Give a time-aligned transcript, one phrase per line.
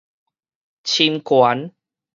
[0.83, 1.75] 侵權